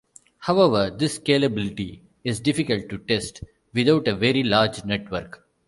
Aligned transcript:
However, 0.39 0.89
this 0.89 1.19
scalability 1.19 1.99
is 2.23 2.39
difficult 2.39 2.89
to 2.89 2.97
test 2.97 3.43
without 3.71 4.07
a 4.07 4.15
very 4.15 4.41
large 4.41 4.83
network. 4.83 5.47